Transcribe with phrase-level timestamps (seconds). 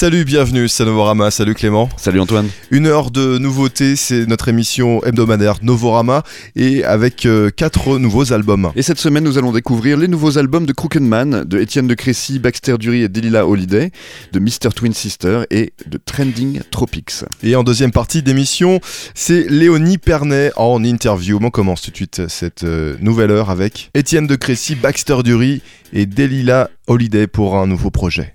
[0.00, 1.32] Salut, bienvenue, c'est Novorama.
[1.32, 1.88] Salut Clément.
[1.96, 2.48] Salut Antoine.
[2.70, 6.22] Une heure de nouveautés, c'est notre émission hebdomadaire Novorama
[6.54, 8.70] et avec euh, quatre nouveaux albums.
[8.76, 11.94] Et cette semaine, nous allons découvrir les nouveaux albums de Crooked Man, de Étienne de
[11.94, 13.90] Crécy, Baxter Dury et Delilah Holiday,
[14.32, 14.72] de Mr.
[14.72, 17.24] Twin Sister et de Trending Tropics.
[17.42, 18.78] Et en deuxième partie d'émission,
[19.16, 21.40] c'est Léonie Pernet en interview.
[21.42, 25.60] On commence tout de suite cette euh, nouvelle heure avec Étienne de Crécy, Baxter Dury
[25.92, 28.32] et Delilah Holiday pour un nouveau projet.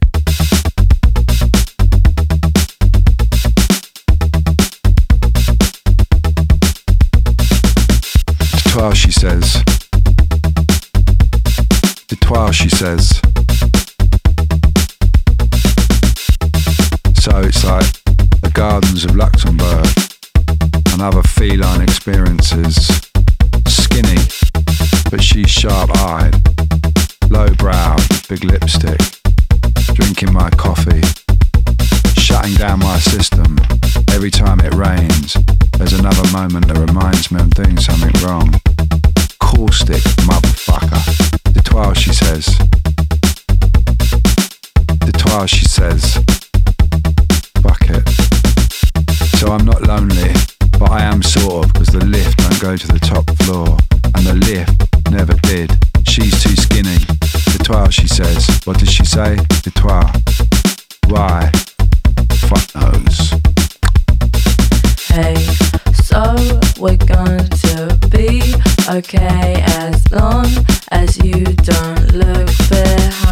[8.73, 9.63] Toi, she says.
[12.07, 13.21] De toi, she says.
[17.21, 17.85] So it's like
[18.41, 19.85] the gardens of Luxembourg
[20.91, 22.87] and other feline experiences.
[23.67, 24.17] Skinny,
[25.11, 26.33] but she's sharp eyed,
[27.29, 28.99] low browed, big lipstick,
[29.93, 31.03] drinking my coffee,
[32.17, 33.57] shutting down my system
[34.11, 35.37] every time it rains.
[35.77, 38.53] There's another moment that reminds me I'm doing something wrong.
[39.39, 41.53] Caustic motherfucker.
[41.53, 42.45] De toi, she says.
[44.99, 46.15] De toi, she says.
[47.61, 48.07] Fuck it.
[49.37, 50.33] So I'm not lonely,
[50.79, 53.77] but I am sort of, because the lift don't go to the top floor.
[54.15, 55.71] And the lift never did.
[56.07, 56.97] She's too skinny.
[57.51, 58.47] De toi, she says.
[58.65, 59.35] What does she say?
[59.63, 60.03] De toi.
[61.07, 61.51] Why?
[68.93, 70.45] Okay as long
[70.91, 73.22] as you don't look behind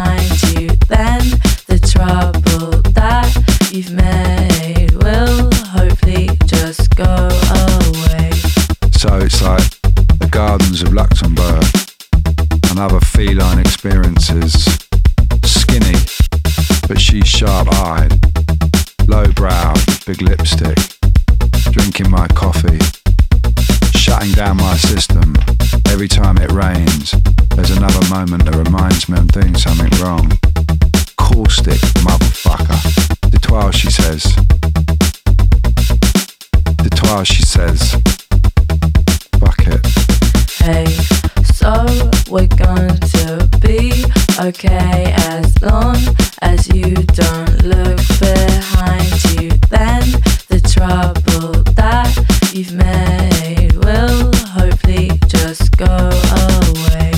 [20.12, 20.76] big lipstick,
[21.70, 22.78] drinking my coffee,
[23.96, 25.34] shutting down my system
[25.88, 27.14] every time it rains.
[27.54, 30.28] There's another moment that reminds me I'm doing something wrong.
[31.16, 32.80] Caustic motherfucker.
[33.30, 34.22] De toi, she says.
[36.82, 37.92] De toi, she says.
[39.40, 39.86] Fuck it.
[40.60, 40.86] Hey,
[41.54, 41.86] so
[42.30, 44.04] we're going to be
[44.40, 45.96] okay as long
[46.42, 49.31] as you don't look behind you.
[50.82, 52.12] Trouble that
[52.52, 57.12] you've made will hopefully just go away.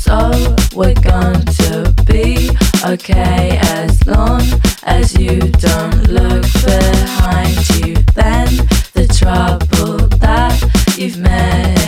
[0.00, 0.28] So
[0.76, 2.50] we're going to be
[2.84, 4.42] okay as long
[4.82, 7.94] as you don't look behind you.
[8.12, 8.48] Then
[8.92, 10.60] the trouble that
[10.98, 11.79] you've made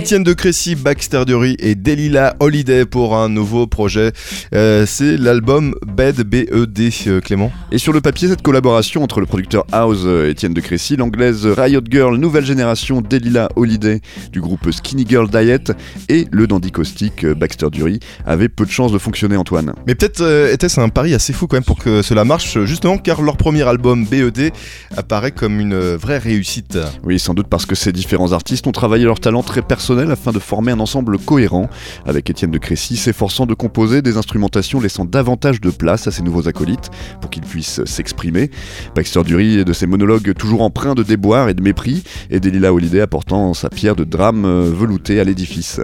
[0.00, 4.12] Étienne de Crécy, Baxter Dury et Delilah Holiday pour un nouveau projet.
[4.54, 7.52] Euh, c'est l'album BED, B-E-D, euh, Clément.
[7.70, 11.44] Et sur le papier, cette collaboration entre le producteur House euh, Étienne de Crécy, l'anglaise
[11.44, 14.00] Riot Girl, nouvelle génération Delilah Holiday
[14.32, 15.70] du groupe Skinny Girl Diet
[16.08, 19.74] et le dandy caustique Baxter Dury avait peu de chances de fonctionner Antoine.
[19.86, 22.96] Mais peut-être euh, était-ce un pari assez fou quand même pour que cela marche, justement
[22.96, 24.50] car leur premier album BED
[24.96, 26.78] apparaît comme une vraie réussite.
[27.04, 30.30] Oui, sans doute parce que ces différents artistes ont travaillé leur talent très personnel afin
[30.30, 31.68] de former un ensemble cohérent,
[32.06, 36.22] avec Étienne de Crécy s'efforçant de composer des instrumentations laissant davantage de place à ses
[36.22, 36.90] nouveaux acolytes
[37.20, 38.50] pour qu'ils puissent s'exprimer.
[38.94, 43.00] Baxter Dury de ses monologues toujours empreints de déboire et de mépris, et Delilah Holiday
[43.00, 45.80] apportant sa pierre de drame euh, velouté à l'édifice.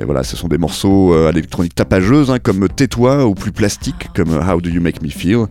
[0.00, 3.52] Et voilà, ce sont des morceaux euh, à l'électronique tapageuse, hein, comme Tais-toi, ou plus
[3.52, 5.46] plastiques, comme How Do You Make Me Feel,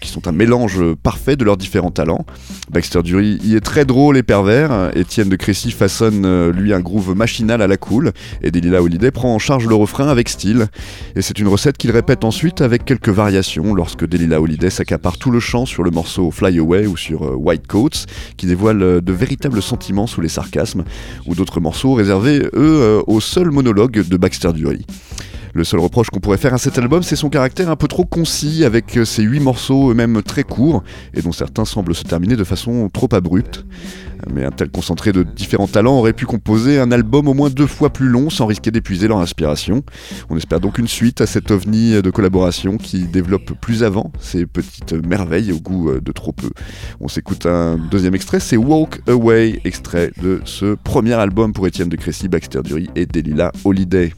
[0.00, 2.26] qui sont un mélange parfait de leurs différents talents.
[2.70, 4.90] Baxter Dury y est très drôle et pervers.
[4.96, 8.12] Étienne de Crécy façonne euh, lui un groove machinal à la cool.
[8.42, 10.66] Et Delilah Holiday prend en charge le refrain avec style.
[11.16, 15.30] Et c'est une recette qu'il répète ensuite avec quelques variations lorsque Delilah Holiday s'accapare tout
[15.30, 19.12] le chant sur le morceau Fly Away ou sur euh, White Coats, qui dévoile de
[19.12, 20.84] véritables sentiments sous les sarcasmes,
[21.26, 24.84] ou d'autres morceaux réservés, eux, euh, au seul monologue de Baxter Dury.
[25.56, 28.04] Le seul reproche qu'on pourrait faire à cet album, c'est son caractère un peu trop
[28.04, 30.82] concis, avec euh, ses huit morceaux eux-mêmes très courts,
[31.14, 33.64] et dont certains semblent se terminer de façon trop abrupte.
[34.34, 37.68] Mais un tel concentré de différents talents aurait pu composer un album au moins deux
[37.68, 39.84] fois plus long sans risquer d'épuiser leur inspiration.
[40.28, 44.46] On espère donc une suite à cet ovni de collaboration qui développe plus avant ces
[44.46, 46.50] petites merveilles au goût euh, de trop peu.
[47.00, 51.88] On s'écoute un deuxième extrait, c'est Walk Away, extrait de ce premier album pour Étienne
[51.88, 54.12] de Crécy, Baxter Dury et Delilah Holiday.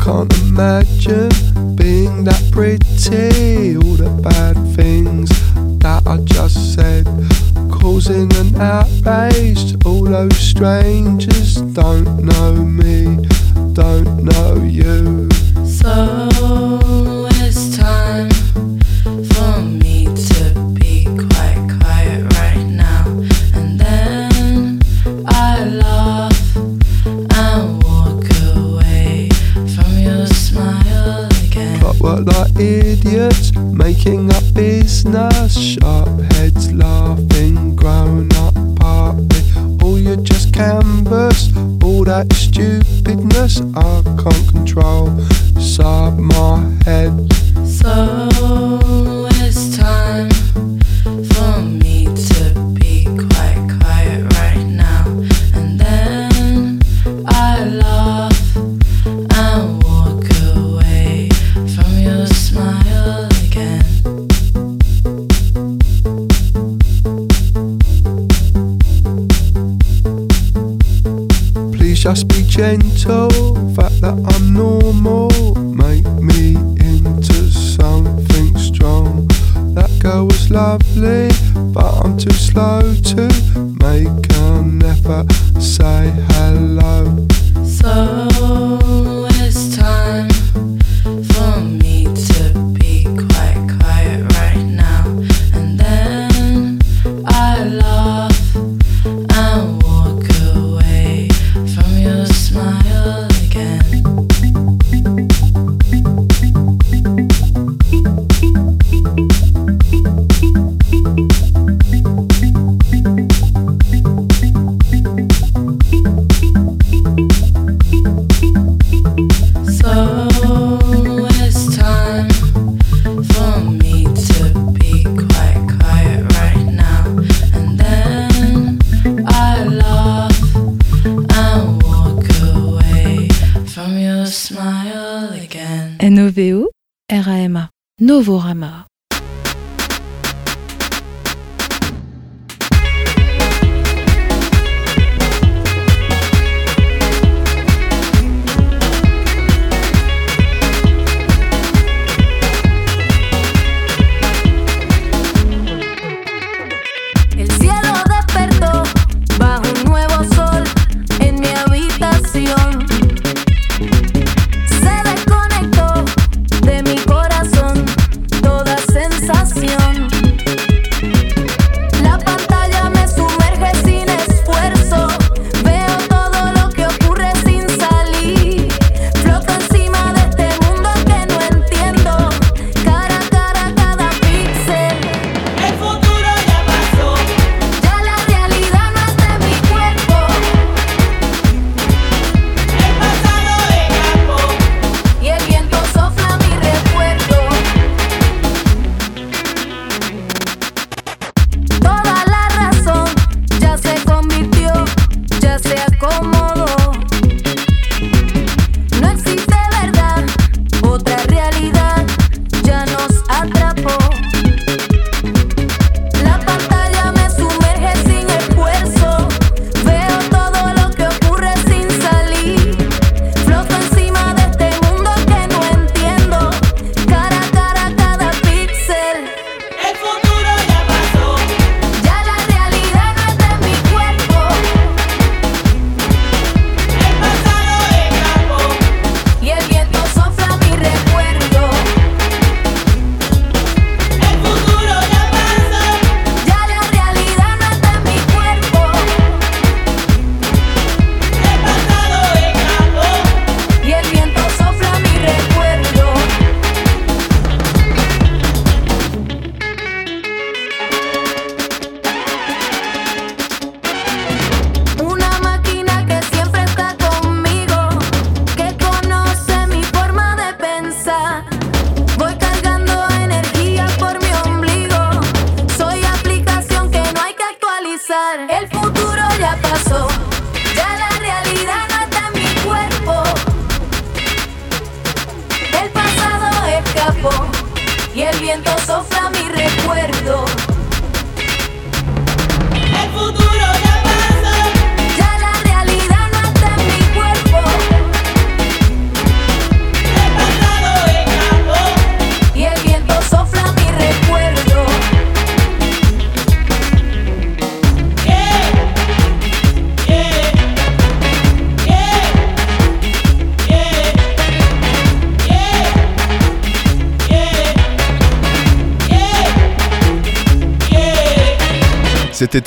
[0.00, 1.28] can't imagine
[1.76, 3.76] being that pretty.
[3.76, 5.28] All the bad things
[5.78, 7.06] that I just said,
[7.70, 11.56] causing an outrage to all those strangers.
[11.56, 13.16] Don't know me,
[13.74, 15.28] don't know you.
[15.66, 17.19] So.
[32.00, 35.58] work like idiots, making up business.
[35.58, 39.42] Sharp heads laughing, grown up party.
[39.82, 43.60] All you just canvas, all that stupidness.
[43.76, 43.99] Ah.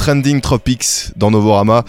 [0.04, 1.86] Trending Tropics dans Novorama,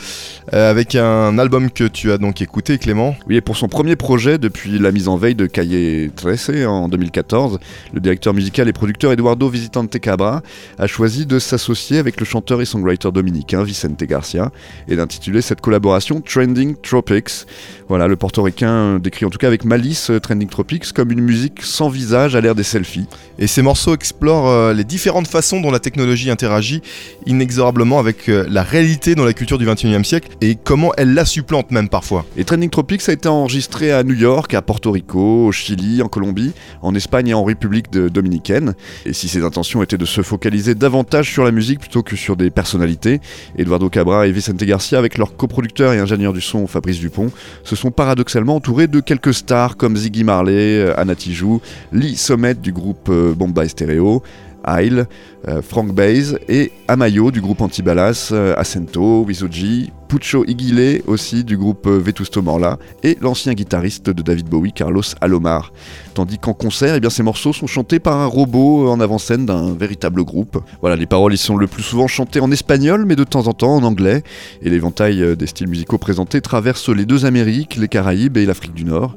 [0.55, 3.17] euh, avec un album que tu as donc écouté, Clément.
[3.29, 6.89] Oui, et pour son premier projet, depuis la mise en veille de Calle 13 en
[6.89, 7.59] 2014,
[7.93, 10.43] le directeur musical et producteur Eduardo Visitante Cabra
[10.79, 14.53] a choisi de s'associer avec le chanteur et songwriter dominicain Vicente Garcia
[14.87, 17.47] et d'intituler cette collaboration Trending Tropics.
[17.89, 21.89] Voilà, le portoricain décrit en tout cas avec malice Trending Tropics comme une musique sans
[21.89, 23.07] visage à l'ère des selfies.
[23.39, 26.81] Et ces morceaux explorent euh, les différentes façons dont la technologie interagit
[27.27, 31.25] inexorablement avec euh, la réalité dans la culture du 21e siècle et comment elle la
[31.25, 32.27] supplante même parfois.
[32.37, 36.09] Et Trending Tropics a été enregistré à New York, à Porto Rico, au Chili, en
[36.09, 38.75] Colombie, en Espagne et en République dominicaine.
[39.07, 42.37] Et si ses intentions étaient de se focaliser davantage sur la musique plutôt que sur
[42.37, 43.23] des personnalités,
[43.57, 47.31] Eduardo Cabra et Vicente Garcia, avec leur coproducteur et ingénieur du son Fabrice Dupont,
[47.63, 52.55] se sont paradoxalement entourés de quelques stars comme Ziggy Marley, euh, Anna Tijoux, Lee Sommet
[52.55, 54.23] du groupe euh, Bombay Stereo,
[54.69, 55.07] Isle,
[55.49, 61.57] euh, Frank Baez et Amayo du groupe Antibalas, euh, Asento, Wisoji, Pucho Iguile aussi du
[61.57, 65.73] groupe euh, Vetusto Morla et l'ancien guitariste de David Bowie, Carlos Alomar.
[66.15, 69.75] Tandis qu'en concert, eh bien, ces morceaux sont chantés par un robot en avant-scène d'un
[69.75, 70.63] véritable groupe.
[70.81, 73.53] Voilà, les paroles y sont le plus souvent chantées en espagnol, mais de temps en
[73.53, 74.23] temps en anglais.
[74.63, 78.85] Et l'éventail des styles musicaux présentés traverse les deux Amériques, les Caraïbes et l'Afrique du
[78.85, 79.15] Nord.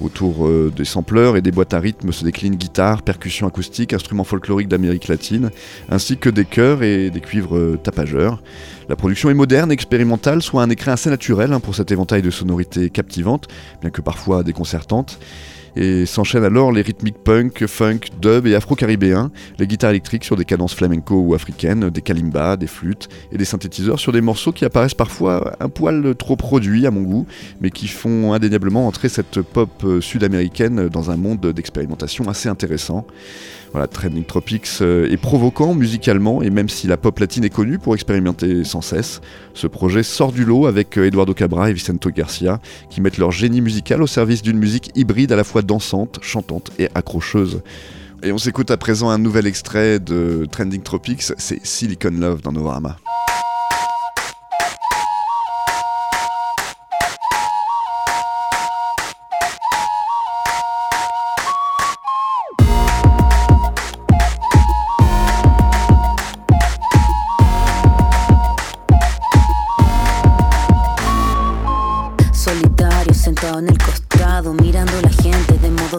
[0.00, 4.24] Autour euh, des sampleurs et des boîtes à rythme se déclinent guitares, percussions acoustiques, instruments
[4.24, 5.50] folkloriques d'Amérique latine,
[5.90, 8.42] ainsi que des chœurs et des cuivres euh, tapageurs.
[8.88, 12.30] La production est moderne, expérimentale, soit un écrin assez naturel hein, pour cet éventail de
[12.30, 13.48] sonorités captivantes,
[13.82, 15.18] bien que parfois déconcertantes.
[15.76, 20.44] Et s'enchaînent alors les rythmiques punk, funk, dub et afro-caribéens, les guitares électriques sur des
[20.44, 24.64] cadences flamenco ou africaines, des kalimbas, des flûtes et des synthétiseurs sur des morceaux qui
[24.64, 27.26] apparaissent parfois un poil trop produits à mon goût,
[27.60, 33.06] mais qui font indéniablement entrer cette pop euh, sud-américaine dans un monde d'expérimentation assez intéressant.
[33.72, 37.78] Voilà, Trending Tropics euh, est provoquant musicalement, et même si la pop latine est connue
[37.78, 39.20] pour expérimenter sans cesse,
[39.54, 42.60] ce projet sort du lot avec euh, Eduardo Cabra et Vicento Garcia,
[42.90, 46.72] qui mettent leur génie musical au service d'une musique hybride à la fois dansante, chantante
[46.80, 47.62] et accrocheuse.
[48.24, 52.52] Et on s'écoute à présent un nouvel extrait de Trending Tropics, c'est Silicon Love dans
[52.52, 52.96] Novorama.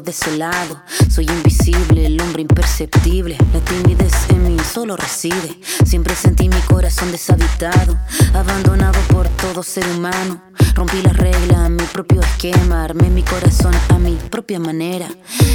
[0.01, 0.81] Gente de modo desolado.
[1.09, 3.37] Soy invisible, el hombre imperceptible.
[3.53, 5.59] La timidez en mí solo reside.
[5.85, 7.97] Siempre sentí mi corazón deshabitado,
[8.33, 10.50] abandonado por todo ser humano.
[10.81, 15.07] Rompí las reglas, mi propio esquema, armé mi corazón a mi propia manera.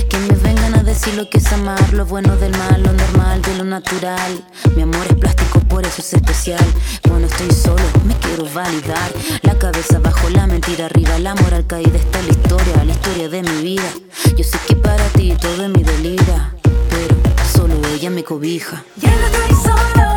[0.08, 3.42] Que me vengan a decir lo que es amar, lo bueno del mal, lo normal
[3.42, 4.44] de lo natural.
[4.76, 6.64] Mi amor es plástico, por eso es especial.
[7.08, 9.10] Cuando estoy solo, me quiero validar.
[9.42, 13.42] La cabeza bajo la mentira arriba, la moral caída está la historia, la historia de
[13.42, 13.90] mi vida.
[14.36, 16.54] Yo sé que para ti todo es mi delira,
[16.88, 17.16] pero
[17.52, 18.84] solo ella me cobija.
[19.02, 20.15] Ya no estoy solo,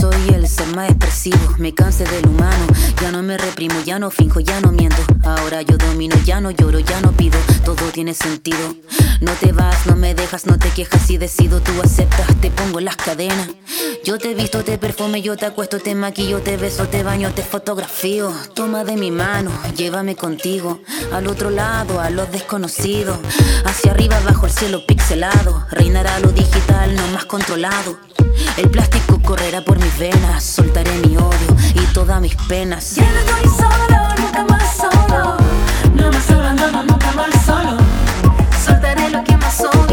[0.00, 1.54] soy el ser más expresivo.
[1.58, 2.66] Me cansé del humano,
[3.00, 5.02] ya no me reprimo, ya no finjo, ya no miento.
[5.24, 7.38] Ahora yo domino, ya no lloro, ya no pido.
[7.64, 8.74] Todo tiene sentido.
[9.20, 11.60] No te vas, no me dejas, no te quejas y decido.
[11.60, 13.48] Tú aceptas, te pongo las cadenas.
[14.02, 17.42] Yo te visto, te perfume, yo te acuesto, te maquillo, te beso, te baño, te
[17.42, 18.32] fotografío.
[18.54, 20.80] Toma de mi mano, llévame contigo.
[21.12, 23.18] Al otro lado, a los desconocidos.
[23.66, 25.66] Hacia arriba, bajo el cielo pixelado.
[25.70, 27.98] Reinará lo digital, no más controlado.
[28.56, 30.44] El plástico correrá por mis venas.
[30.44, 32.94] Soltaré mi odio y todas mis penas.
[32.94, 35.36] Ya no estoy solo, nunca más solo.
[35.94, 37.76] No más abandono, nunca más solo.
[38.64, 39.89] Soltaré lo que más odio.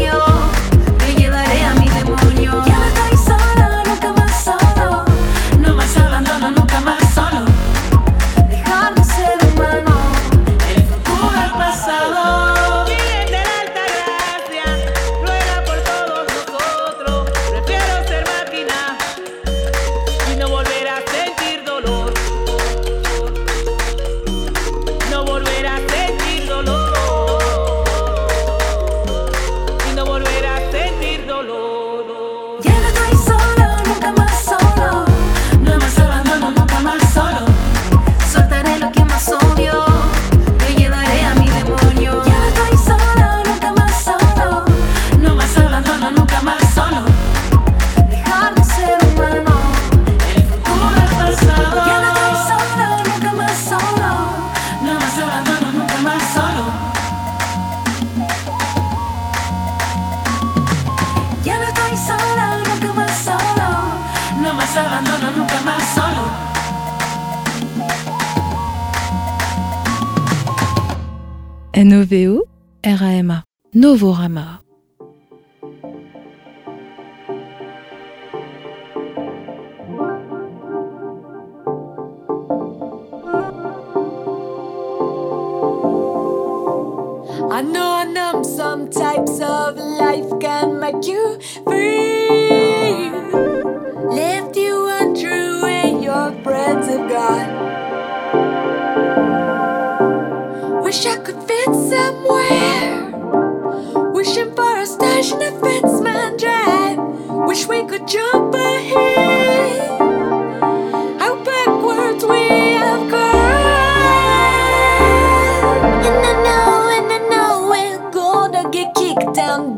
[73.88, 74.57] Novorama.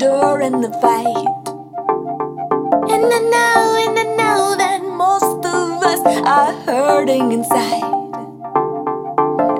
[0.00, 1.26] door in the fight.
[2.90, 7.83] And I know, and I know that most of us are hurting inside.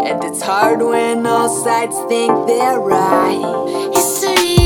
[0.01, 3.93] And it's hard when all sides think they're right.
[3.93, 4.57] History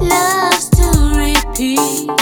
[0.00, 2.21] loves to repeat.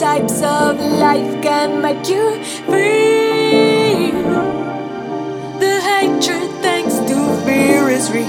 [0.00, 4.10] types of life can make you free.
[5.60, 8.26] The hatred, thanks to fear, is real.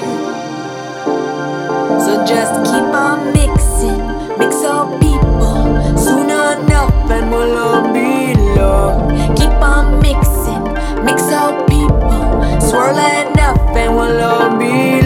[2.04, 4.04] So just keep on mixing,
[4.38, 5.64] mix up people.
[5.98, 9.40] Soon enough, and we'll all be loved.
[9.40, 10.64] Keep on mixing,
[11.06, 12.60] mix up people.
[12.60, 15.01] Swirl enough, and we'll all be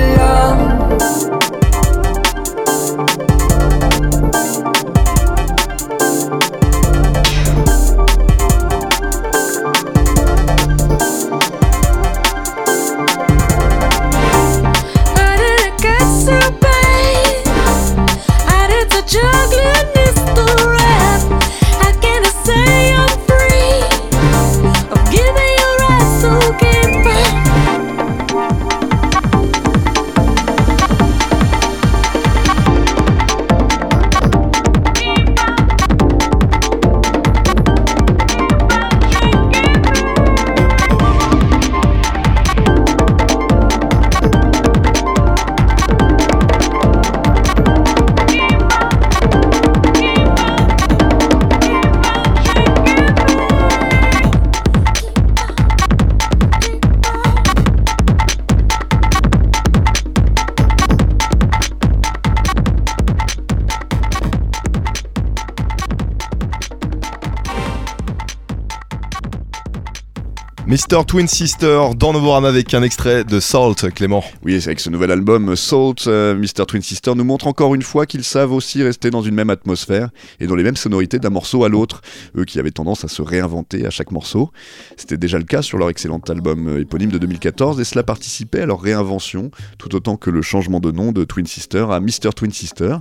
[70.68, 71.06] Mr.
[71.06, 74.24] Twin Sister dans Novorama avec un extrait de Salt, Clément.
[74.44, 76.66] Oui, c'est avec ce nouvel album Salt, euh, Mr.
[76.68, 80.10] Twin Sister nous montre encore une fois qu'ils savent aussi rester dans une même atmosphère
[80.40, 82.02] et dans les mêmes sonorités d'un morceau à l'autre,
[82.36, 84.50] eux qui avaient tendance à se réinventer à chaque morceau.
[84.98, 88.62] C'était déjà le cas sur leur excellent album euh, éponyme de 2014 et cela participait
[88.62, 92.32] à leur réinvention, tout autant que le changement de nom de Twin Sister à Mr.
[92.36, 92.96] Twin Sister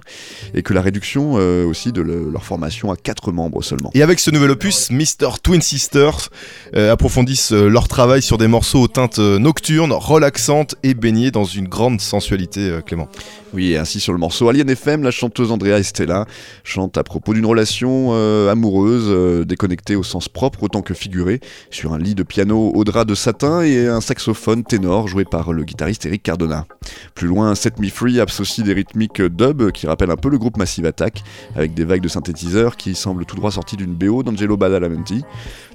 [0.52, 3.90] et que la réduction euh, aussi de le- leur formation à quatre membres seulement.
[3.94, 5.38] Et avec ce nouvel opus, Mr.
[5.42, 6.28] Twin Sisters
[6.76, 11.30] euh, approfondissent euh, leur travail sur des morceaux aux teintes euh, nocturnes, relaxantes et baignés
[11.30, 13.08] dans une grande sensualité, euh, Clément.
[13.54, 16.26] Oui, et ainsi sur le morceau Alien FM, la chanteuse Andrea Estella
[16.64, 21.38] chante à propos d'une relation euh, amoureuse, euh, déconnectée au sens propre autant que figuré,
[21.70, 25.52] sur un lit de piano au drap de satin et un saxophone ténor joué par
[25.52, 26.66] le guitariste Eric Cardona.
[27.14, 30.56] Plus loin, Set Me Free associe des rythmiques dub qui rappellent un peu le groupe
[30.56, 31.22] Massive Attack,
[31.54, 35.22] avec des vagues de synthétiseurs qui semblent tout droit sortis d'une BO d'Angelo Badalamenti,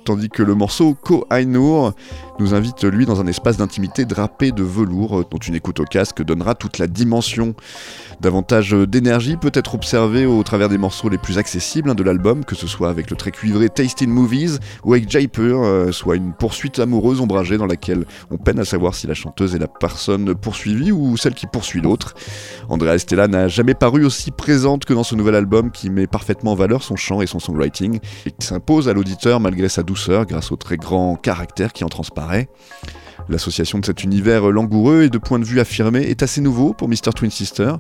[0.04, 1.26] tandis que le morceau Ko
[1.70, 1.94] chegou
[2.40, 5.84] nous invite lui dans un espace d'intimité drapé de velours euh, dont une écoute au
[5.84, 7.54] casque donnera toute la dimension.
[8.22, 12.46] Davantage d'énergie peut être observée au travers des morceaux les plus accessibles hein, de l'album,
[12.46, 16.16] que ce soit avec le très cuivré Taste in Movies ou avec Jaipur, euh, soit
[16.16, 19.68] une poursuite amoureuse ombragée dans laquelle on peine à savoir si la chanteuse est la
[19.68, 22.14] personne poursuivie ou celle qui poursuit l'autre.
[22.70, 26.54] Andrea Stella n'a jamais paru aussi présente que dans ce nouvel album qui met parfaitement
[26.54, 30.26] en valeur son chant et son songwriting et qui s'impose à l'auditeur malgré sa douceur
[30.26, 32.29] grâce au très grand caractère qui en transparaît.
[32.30, 32.48] Okay.
[33.30, 36.90] L'association de cet univers langoureux et de point de vue affirmé est assez nouveau pour
[36.90, 37.14] Mr.
[37.16, 37.74] Twin Sister,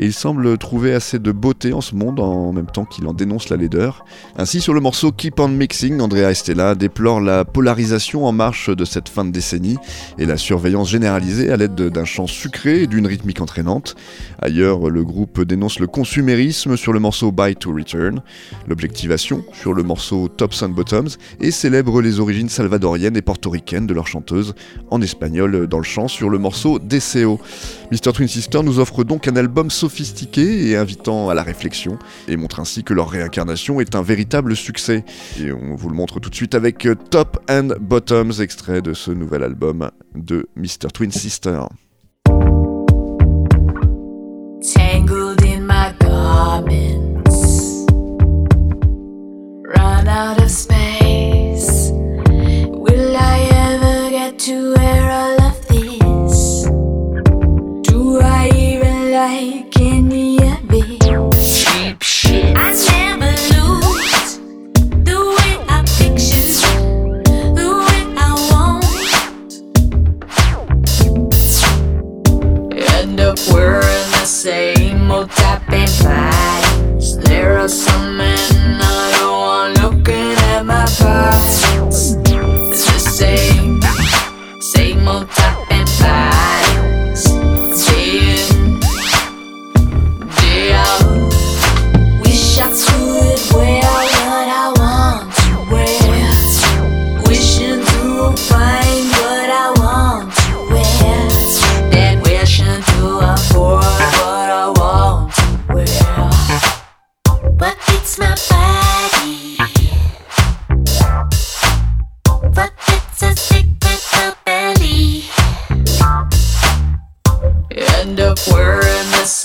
[0.00, 3.12] et il semble trouver assez de beauté en ce monde en même temps qu'il en
[3.12, 4.04] dénonce la laideur.
[4.36, 8.84] Ainsi, sur le morceau Keep on Mixing, Andrea Estella déplore la polarisation en marche de
[8.84, 9.76] cette fin de décennie
[10.18, 13.94] et la surveillance généralisée à l'aide d'un chant sucré et d'une rythmique entraînante.
[14.42, 18.20] Ailleurs, le groupe dénonce le consumérisme sur le morceau Buy to Return,
[18.66, 21.08] l'objectivation sur le morceau Tops and Bottoms,
[21.40, 24.54] et célèbre les origines salvadoriennes et portoricaines de leur chanteuse
[24.90, 27.40] en espagnol dans le chant sur le morceau DCO.
[27.90, 28.12] Mr.
[28.12, 31.98] Twin Sister nous offre donc un album sophistiqué et invitant à la réflexion,
[32.28, 35.04] et montre ainsi que leur réincarnation est un véritable succès.
[35.40, 38.94] Et on vous le montre tout de suite avec euh, Top and Bottoms, extrait de
[38.94, 40.88] ce nouvel album de Mr.
[40.92, 41.60] Twin Sister.
[54.38, 54.97] To where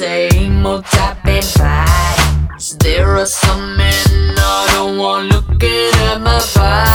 [0.03, 2.77] same old tapping vibes.
[2.83, 6.92] There are some men I don't want looking at my body.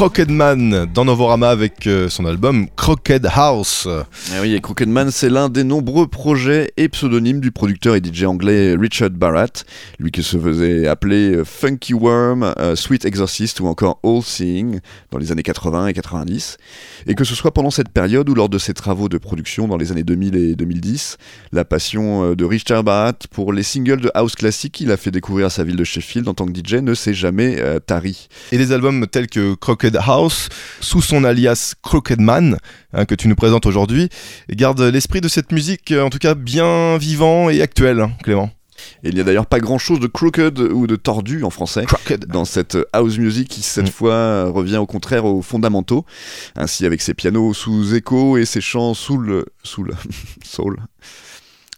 [0.00, 3.86] Crocked Man dans Novorama avec euh, son album Crooked House.
[4.34, 8.00] Eh oui, et Crooked Man, c'est l'un des nombreux projets et pseudonymes du producteur et
[8.02, 9.66] DJ anglais Richard Barrett,
[9.98, 14.80] lui qui se faisait appeler euh, Funky Worm, euh, Sweet Exorcist ou encore All Seeing
[15.10, 16.56] dans les années 80 et 90.
[17.06, 19.76] Et que ce soit pendant cette période ou lors de ses travaux de production dans
[19.76, 21.18] les années 2000 et 2010,
[21.52, 25.10] la passion euh, de Richard Barrett pour les singles de house classique qu'il a fait
[25.10, 28.28] découvrir à sa ville de Sheffield en tant que DJ ne s'est jamais euh, tarie.
[28.52, 30.48] Et des albums tels que Crooked House,
[30.80, 32.56] sous son alias Crooked Man,
[32.92, 34.08] hein, que tu nous présentes aujourd'hui,
[34.50, 38.50] gardent l'esprit de cette musique, euh, en tout cas bien vivant et actuel, hein, Clément.
[39.04, 41.84] Et il n'y a d'ailleurs pas grand chose de crooked ou de tordu en français
[41.84, 42.24] Crooked.
[42.26, 43.90] dans cette house music qui cette Mm.
[43.90, 46.06] fois euh, revient au contraire aux fondamentaux,
[46.56, 49.92] ainsi avec ses pianos sous écho et ses chants sous le sous le
[50.44, 50.78] soul.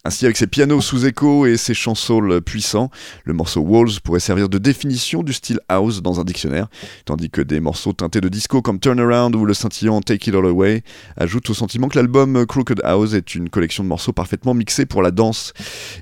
[0.05, 2.91] Ainsi, avec ses pianos sous écho et ses chants soul puissants,
[3.25, 6.67] le morceau Walls pourrait servir de définition du style house dans un dictionnaire,
[7.05, 10.47] tandis que des morceaux teintés de disco comme Turnaround ou le scintillant Take It All
[10.47, 10.83] Away
[11.17, 15.03] ajoutent au sentiment que l'album Crooked House est une collection de morceaux parfaitement mixés pour
[15.03, 15.53] la danse.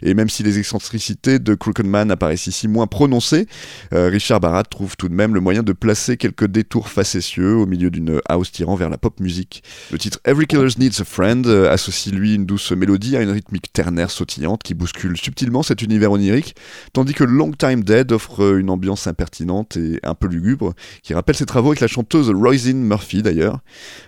[0.01, 3.49] Et même si les excentricités de Crooked Man apparaissent ici moins prononcées,
[3.93, 7.67] euh, Richard Barat trouve tout de même le moyen de placer quelques détours facétieux au
[7.67, 9.63] milieu d'une house tirant vers la pop musique.
[9.93, 13.31] Le titre Every Killer Needs a Friend euh, associe lui une douce mélodie à une
[13.31, 16.55] rythmique ternaire sautillante qui bouscule subtilement cet univers onirique,
[16.93, 21.35] tandis que Long Time Dead offre une ambiance impertinente et un peu lugubre, qui rappelle
[21.35, 23.59] ses travaux avec la chanteuse Roisin Murphy d'ailleurs.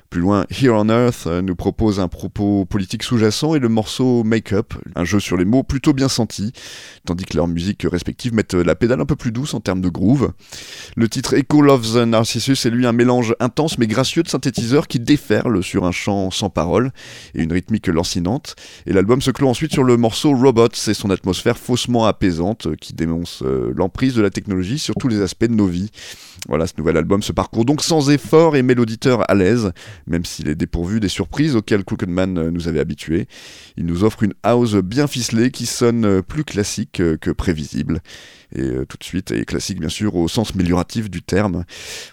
[0.08, 4.52] Plus loin, Here on Earth nous propose un propos politique sous-jacent et le morceau Make
[4.52, 6.52] Up, un jeu sur les mots plutôt bien senti,
[7.06, 9.88] tandis que leurs musiques respectives mettent la pédale un peu plus douce en termes de
[9.88, 10.32] groove.
[10.96, 15.00] Le titre Echo Loves Narcissus est lui un mélange intense mais gracieux de synthétiseurs qui
[15.00, 16.92] déferlent sur un chant sans parole
[17.34, 18.54] et une rythmique lancinante.
[18.84, 22.76] Et l'album se clôt ensuite sur le morceau Robots et son atmosphère faussement apaisante euh,
[22.78, 25.88] qui dénonce euh, l'emprise de la technologie sur tous les aspects de nos vies.
[26.46, 29.72] Voilà, ce nouvel album se parcourt donc sans effort et met l'auditeur à l'aise,
[30.06, 33.28] même s'il est dépourvu des surprises auxquelles Crooked Man euh, nous avait habitués.
[33.78, 38.02] Il nous offre une house bien ficelée qui sonne plus classique que prévisible.
[38.54, 41.64] Et tout de suite, et classique bien sûr au sens amélioratif du terme.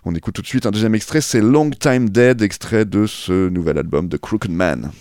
[0.05, 3.49] On écoute tout de suite un deuxième extrait, c'est Long Time Dead, extrait de ce
[3.49, 4.91] nouvel album de Crooked Man.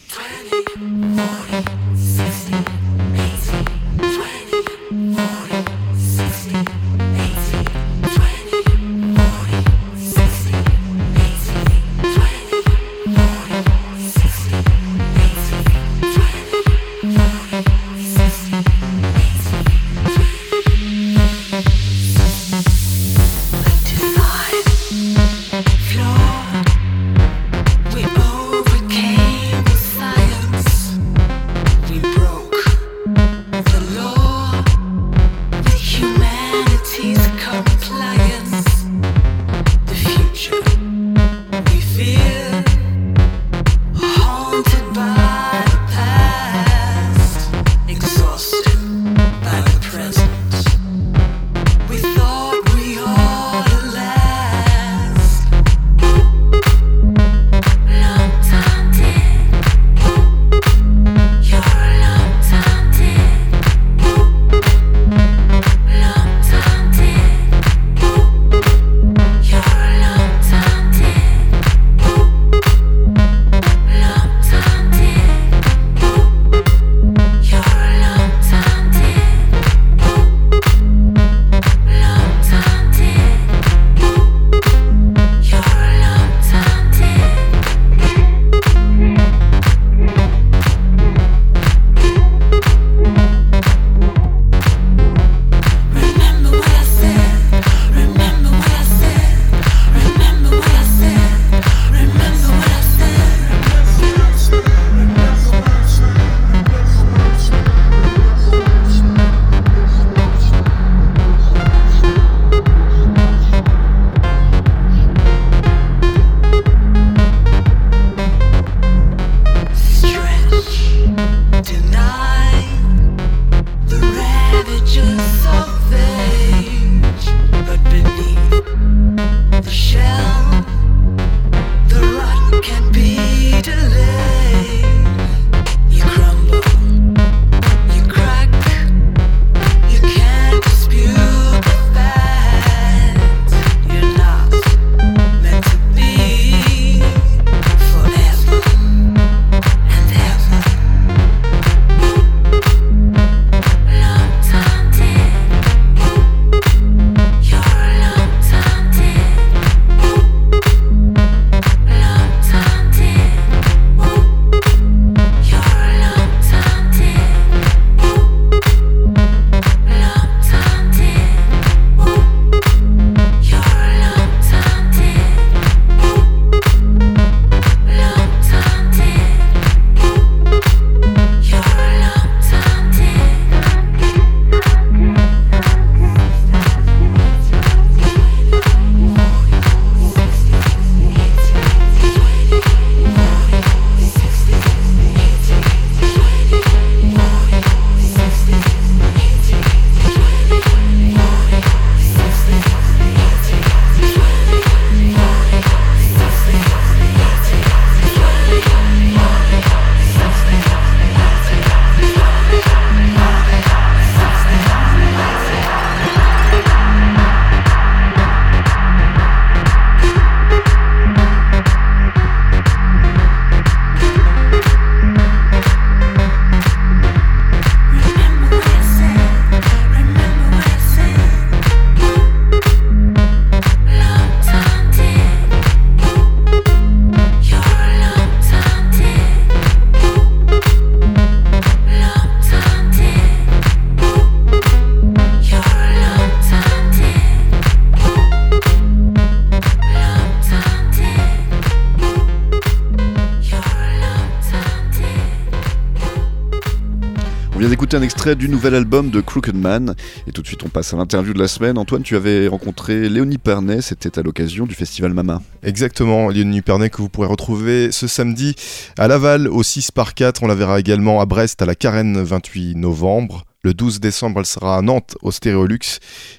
[257.59, 259.97] Vient d'écouter un extrait du nouvel album de Crooked Man.
[260.29, 261.77] Et tout de suite, on passe à l'interview de la semaine.
[261.77, 265.43] Antoine, tu avais rencontré Léonie Pernet, c'était à l'occasion du festival Mama.
[265.65, 268.55] Exactement, Léonie Pernet que vous pourrez retrouver ce samedi
[268.97, 270.45] à Laval au 6 par 4.
[270.45, 273.45] On la verra également à Brest à la Carène 28 novembre.
[273.65, 275.99] Le 12 décembre, elle sera à Nantes au Stéréolux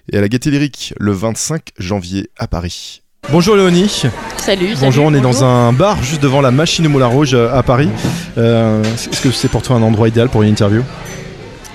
[0.10, 3.02] et à la Gaîté Lyrique le 25 janvier à Paris.
[3.32, 4.04] Bonjour Léonie.
[4.38, 4.76] Salut.
[4.80, 7.62] Bonjour, on est dans un bar juste devant la machine au Moulin Rouge euh, à
[7.62, 7.90] Paris.
[8.38, 10.82] Euh, Est-ce que c'est pour toi un endroit idéal pour une interview?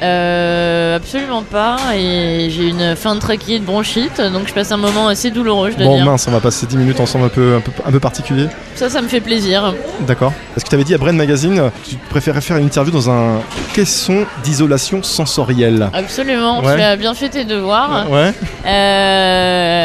[0.03, 1.77] Euh, absolument pas.
[1.97, 5.71] Et j'ai une fin de trachée de bronchite, donc je passe un moment assez douloureux,
[5.71, 6.05] je dois Bon dire.
[6.05, 8.47] mince, on va passer 10 minutes ensemble un peu, un peu, un peu particulier.
[8.75, 9.75] Ça, ça me fait plaisir.
[10.01, 10.33] D'accord.
[10.57, 13.41] Est-ce que tu avais dit à Brain Magazine tu préférais faire une interview dans un
[13.73, 16.61] caisson d'isolation sensorielle Absolument.
[16.63, 18.11] Tu as bien fait tes devoirs.
[18.11, 18.33] Ouais.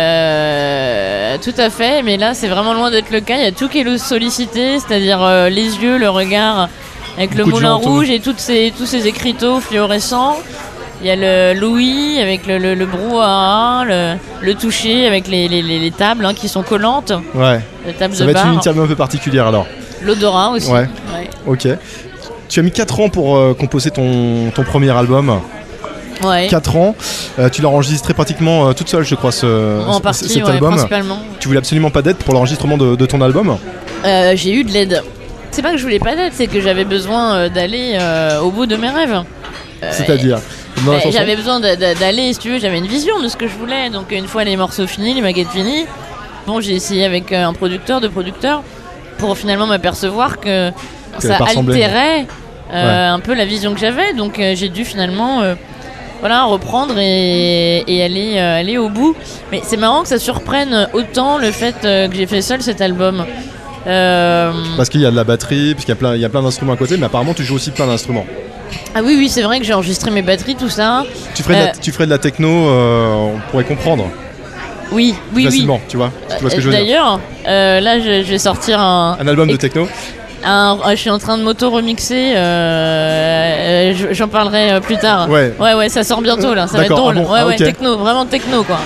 [0.10, 2.04] Euh, tout à fait.
[2.04, 3.36] Mais là, c'est vraiment loin d'être le cas.
[3.38, 6.70] Il y a tout qui est sollicité, c'est-à-dire euh, les yeux, le regard,
[7.18, 10.38] avec le Beaucoup moulin rouge et toutes ces, tous ces écriteaux fluorescents.
[11.02, 15.48] Il y a le Louis avec le, le, le brouhaha, le, le toucher avec les,
[15.48, 17.62] les, les- les tables hein, qui sont collantes, Ouais.
[17.88, 19.66] les tables Ça de va être une interview un peu particulière alors.
[20.04, 20.70] l'odorat aussi.
[20.70, 20.90] Ouais.
[21.16, 21.30] Ouais.
[21.48, 21.68] Ok.
[22.50, 25.40] Tu as mis 4 ans pour euh, composer ton, ton premier album.
[26.24, 26.48] Ouais.
[26.50, 26.96] 4 ans.
[27.38, 30.52] Euh, tu l'as enregistré pratiquement euh, toute seule, je crois, ce, En partie, cet ouais,
[30.52, 30.72] album.
[30.72, 31.20] principalement.
[31.40, 33.58] Tu voulais absolument pas d'aide pour l'enregistrement de, de ton album
[34.36, 35.02] j'ai eu de l'aide.
[35.52, 38.52] C'est pas que je voulais pas d'aide, c'est que j'avais besoin euh, d'aller euh, au
[38.52, 39.24] bout de mes rêves.
[39.84, 40.40] Euh, C'est-à-dire
[40.96, 43.48] chanson J'avais besoin d'a- d'a- d'aller, si tu veux, j'avais une vision de ce que
[43.48, 43.90] je voulais.
[43.90, 45.86] Donc une fois les morceaux finis, les maquettes finies,
[46.48, 48.64] bon, j'ai essayé avec un producteur, deux producteurs,
[49.18, 50.70] pour finalement m'apercevoir que
[51.18, 51.38] Que ça
[51.72, 52.28] altérait
[52.72, 54.14] euh, un peu la vision que j'avais.
[54.14, 55.42] Donc j'ai dû finalement
[56.20, 59.16] voilà, reprendre et, et aller, euh, aller au bout.
[59.52, 62.82] Mais c'est marrant que ça surprenne autant le fait euh, que j'ai fait seul cet
[62.82, 63.26] album.
[63.88, 66.26] Euh, Parce qu'il y a de la batterie, parce qu'il y a plein, il y
[66.26, 68.26] a plein d'instruments à côté, mais apparemment tu joues aussi plein d'instruments.
[68.94, 71.04] Ah oui, oui, c'est vrai que j'ai enregistré mes batteries, tout ça.
[71.34, 74.06] Tu ferais, de la, Euh, tu ferais de la techno, euh, on pourrait comprendre
[74.92, 76.12] Oui, oui, facilement, tu vois.
[76.36, 79.28] Tu vois ce que je veux dire D'ailleurs, là, je, je vais sortir un, Un
[79.28, 79.88] album de techno
[80.44, 82.34] un- Je suis en train de m'auto-remixer.
[82.36, 85.30] euh, je- J'en parlerai plus tard.
[85.30, 85.54] Ouais.
[85.60, 86.68] ouais, ouais, ça sort bientôt là.
[86.68, 87.16] Ça va être drôle.
[87.18, 88.80] ah bon, ouais, ah, ouais, techno, vraiment techno quoi.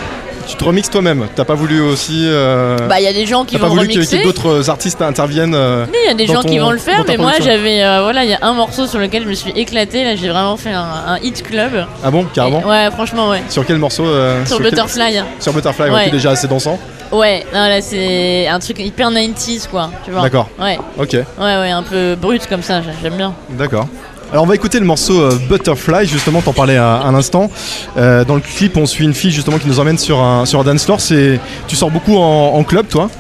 [0.48, 1.28] Tu te remixes toi-même.
[1.36, 2.24] T'as pas voulu aussi.
[2.26, 4.20] euh, Bah, il y a des gens qui T'as pas vont voulu que, remixer.
[4.20, 5.56] que d'autres artistes interviennent.
[5.56, 8.02] euh, il y a des gens ton- qui vont le faire, mais moi j'avais, euh,
[8.04, 10.04] voilà, il y a un morceau sur lequel je me suis éclatée.
[10.04, 11.86] Là, j'ai vraiment fait un, un hit club.
[12.04, 13.42] Ah bon, carrément Et- ouais, franchement, ouais.
[13.50, 15.22] Sur quel morceau euh, Sur quel- Butterfly.
[15.40, 16.10] Sur Butterfly, ouais, Ouais.
[16.10, 16.78] déjà assez dansant.
[17.12, 20.22] Ouais, non, là c'est un truc hyper 90s quoi, tu vois.
[20.24, 20.50] D'accord.
[20.60, 23.34] Ouais, Ok, ouais, ouais, un peu brut comme ça, j'aime bien.
[23.52, 23.88] d'accord.
[24.34, 27.52] Alors on va écouter le morceau euh, Butterfly, justement, t'en parlais à, à l'instant.
[27.98, 30.60] Euh, dans le clip, on suit une fille justement qui nous emmène sur un, sur
[30.60, 31.00] un dance floor.
[31.00, 33.12] C'est, tu sors beaucoup en, en club, toi?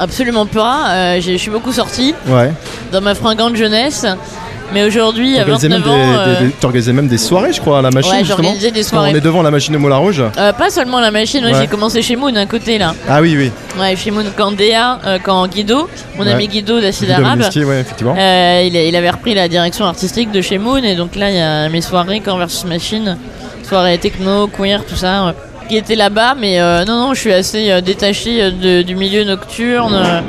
[0.00, 2.50] Absolument pas, euh, je suis beaucoup sortie Ouais.
[2.92, 4.06] dans ma fringante jeunesse,
[4.72, 6.24] mais aujourd'hui à T'organisais 29 même, ans.
[6.24, 8.42] des, euh, des- t'organisais même des soirées, je crois, à la machine, Ouais, justement.
[8.42, 9.10] j'organisais des soirées.
[9.12, 10.22] On est devant la machine au Moulin Rouge.
[10.36, 12.94] euh, pas seulement la machine, ouais, j'ai commencé chez Moon à côté là.
[13.08, 13.50] Ah oui, oui.
[13.80, 16.32] Ouais, chez Moon quand Déa, euh, quand Guido, mon Ouais.
[16.32, 18.14] ami Guido d'Acide Arabe, effectivement.
[18.16, 21.68] il, avait repris la direction artistique de chez Moon et donc là il y a
[21.68, 23.16] mes soirées quand versus machine,
[23.68, 25.34] soirées techno, queer, tout ça.
[25.68, 29.24] qui étaient là-bas, mais euh, non, non, je suis assez euh, détachée de- du milieu
[29.24, 30.22] nocturne.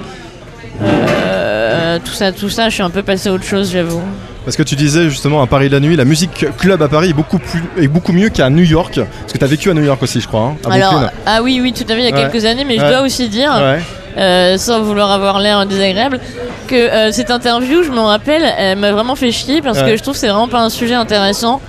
[0.84, 4.02] euh, tout ça, tout ça, je suis un peu passée à autre chose, j'avoue.
[4.46, 7.14] Parce que tu disais justement à Paris la nuit, la musique club à Paris est
[7.14, 8.96] beaucoup, plus, est beaucoup mieux qu'à New York.
[9.22, 11.42] Parce que tu as vécu à New York aussi, je crois, hein, à Alors, ah
[11.44, 12.30] oui, oui, tout à fait, il y a Ouais.
[12.30, 13.80] quelques années, mais je dois aussi dire, Ouais.
[14.18, 16.20] euh, sans vouloir avoir l'air désagréable,
[16.68, 20.02] que euh, cette interview, je m'en rappelle, elle m'a vraiment fait chier parce que je
[20.02, 21.62] trouve que c'est vraiment pas un sujet intéressant.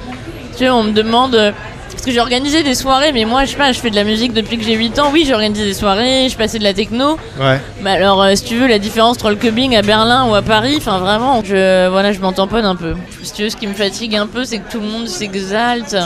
[0.57, 1.53] Tu vois, on me demande.
[1.93, 4.05] Parce que j'ai organisé des soirées, mais moi, je sais pas, je fais de la
[4.05, 5.11] musique depuis que j'ai 8 ans.
[5.13, 7.19] Oui, j'ai organisé des soirées, je passais de la techno.
[7.39, 7.61] Ouais.
[7.83, 10.43] Mais alors, euh, si tu veux, la différence entre le clubbing à Berlin ou à
[10.43, 12.95] Paris, enfin vraiment, je, voilà, je m'en tamponne un peu.
[13.23, 15.97] Si tu veux, ce qui me fatigue un peu, c'est que tout le monde s'exalte.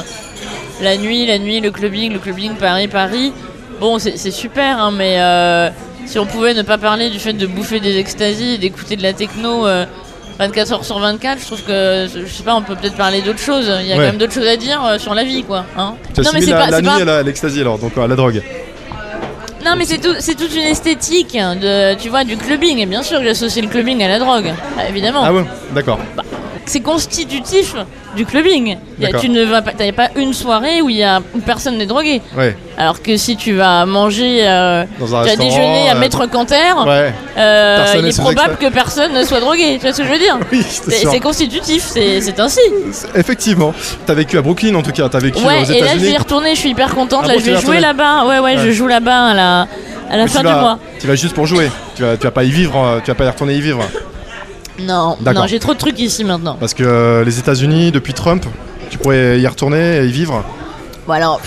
[0.81, 3.33] La nuit, la nuit, le clubbing, le clubbing, Paris, Paris.
[3.81, 5.71] Bon, c'est c'est super, hein, mais euh,
[6.07, 9.03] si on pouvait ne pas parler du fait de bouffer des extasies et d'écouter de
[9.03, 9.87] la techno euh,
[10.39, 13.39] 24 heures sur 24, je trouve que, je sais pas, on peut peut-être parler d'autres
[13.39, 13.71] choses.
[13.81, 14.03] Il y a Ouais.
[14.03, 15.65] quand même d'autres choses à dire euh, sur la vie, quoi.
[15.79, 15.95] Hein.
[16.19, 18.07] Non, mais c'est la, pas- la nuit pas- à la- à l'ecstasy alors, donc à
[18.07, 18.43] la drogue.
[19.65, 22.79] Non, mais c'est tout, c'est toute une esthétique de, tu vois, du clubbing.
[22.79, 24.53] Et bien sûr j'associe le clubbing à la drogue,
[24.89, 25.23] évidemment.
[25.25, 25.99] Ah ouais, d'accord.
[26.67, 27.75] C'est constitutif
[28.15, 28.77] du clubbing.
[28.99, 31.39] Y a- tu ne vas pas, t'as pas une soirée où il y a où
[31.41, 32.23] personne n'est drogué.
[32.37, 32.57] Ouais.
[32.77, 36.27] Alors que si tu vas manger, euh, Dans un tu vas déjeuner à euh, Maître
[36.27, 36.55] Canter,
[36.87, 37.13] Ouais.
[37.39, 39.75] euh, il est probable que personne ne soit drogué.
[39.75, 42.61] Tu vois ce que je veux dire Oui, c'est constitutif, c'est ainsi.
[43.15, 43.73] Effectivement.
[44.07, 46.13] T'as vécu à Brooklyn en tout cas, t'as vécu Ouais, aux et là je vais
[46.13, 47.23] y retourner, je suis hyper contente.
[47.25, 48.25] Ah là bon, je vais jouer là-bas.
[48.27, 48.63] Ouais, ouais, Ouais.
[48.65, 49.67] je joue là-bas à la,
[50.11, 50.79] à la fin du mois.
[51.01, 51.71] Tu vas juste pour jouer.
[51.97, 53.81] Tu vas, tu vas pas y vivre, tu vas pas y retourner y vivre.
[54.81, 56.57] Non, non, j'ai trop de trucs ici maintenant.
[56.59, 58.45] Parce que euh, les États-Unis, depuis Trump,
[58.91, 60.45] Tu pourrais y retourner et y vivre
[61.07, 61.41] Bon alors,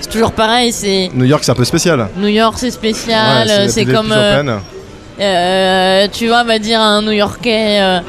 [0.00, 2.08] c'est toujours pareil, c'est New York, c'est un peu spécial.
[2.16, 4.58] New York, c'est spécial, Ouais, c'est comme euh,
[5.20, 8.00] euh, tu vois, va dire à un New-Yorkais, euh,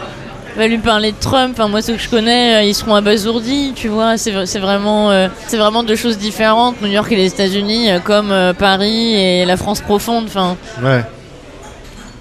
[0.57, 1.53] va lui parler de Trump.
[1.57, 4.17] Enfin, moi ceux que je connais, ils seront abasourdis, tu vois.
[4.17, 5.11] C'est vraiment,
[5.47, 6.81] c'est vraiment deux choses différentes.
[6.81, 10.25] New York et les États-Unis, comme Paris et la France profonde.
[10.27, 11.03] Enfin, Ouais.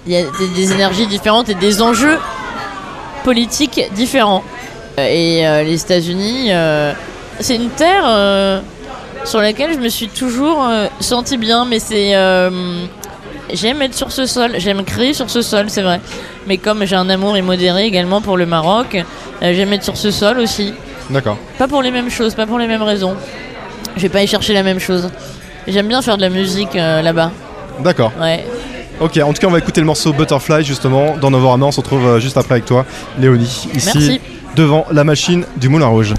[0.07, 2.17] il y a des, des énergies différentes et des enjeux
[3.23, 4.43] politiques différents.
[4.97, 6.93] Et euh, les États-Unis, euh,
[7.39, 8.59] c'est une terre euh,
[9.23, 10.67] sur laquelle je me suis toujours
[10.99, 12.11] senti bien, mais c'est.
[13.53, 15.99] j'aime être sur ce sol, j'aime créer sur ce sol, c'est vrai.
[16.47, 18.97] Mais comme j'ai un amour immodéré également pour le Maroc,
[19.41, 20.73] j'aime être sur ce sol aussi.
[21.09, 21.37] D'accord.
[21.57, 23.15] Pas pour les mêmes choses, pas pour les mêmes raisons.
[23.95, 25.09] Je vais pas y chercher la même chose.
[25.67, 27.31] J'aime bien faire de la musique là-bas.
[27.79, 28.11] D'accord.
[28.19, 28.45] Ouais.
[28.99, 31.67] Ok, en tout cas, on va écouter le morceau Butterfly justement dans Novorama.
[31.67, 32.85] On se retrouve euh, juste après avec toi,
[33.17, 34.21] Léonie, ici Merci.
[34.57, 36.13] devant la machine du Moulin Rouge.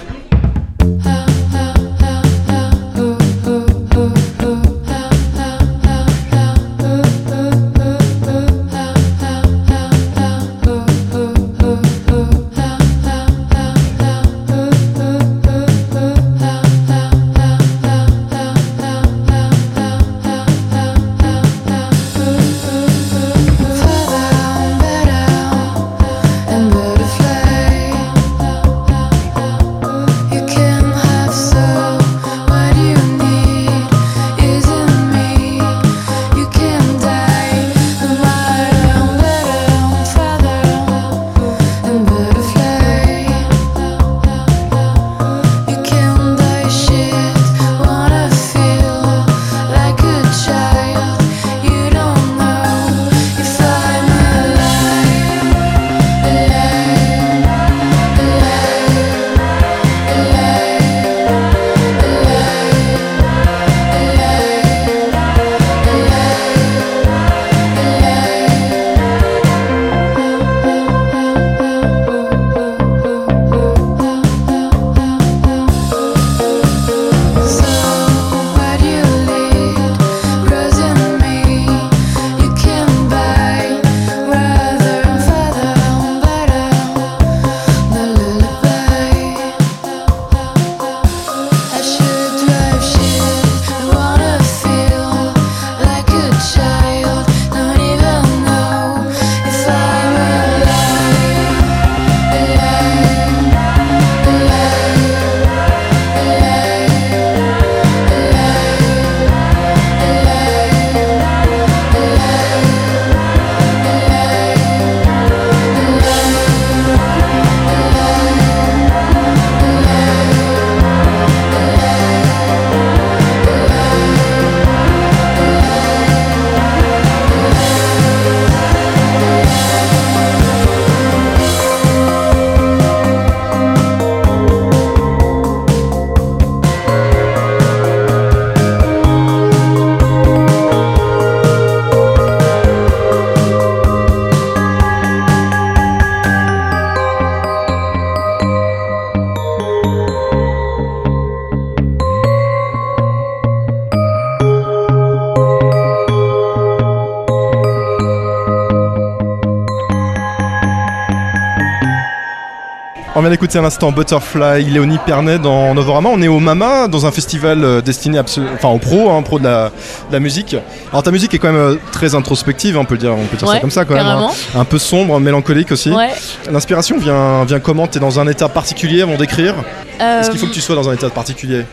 [163.31, 166.09] Vient d'écouter un instant Butterfly, Léonie Pernet dans Novorama.
[166.13, 169.39] On est au Mama, dans un festival euh, destiné absolu- enfin, aux pros, hein, pros
[169.39, 169.67] de la,
[170.09, 170.57] de la musique.
[170.91, 173.47] Alors ta musique est quand même euh, très introspective, on peut dire, on peut dire
[173.47, 174.05] ça Ouais, comme ça quand même.
[174.05, 174.31] hein.
[174.57, 175.93] Un peu sombre, mélancolique aussi.
[175.93, 176.11] Ouais.
[176.51, 177.87] L'inspiration vient, vient comment?
[177.87, 179.55] T'es dans un état particulier avant d'écrire?
[180.01, 181.65] Euh, Est-ce qu'il faut que tu sois dans un état particulier?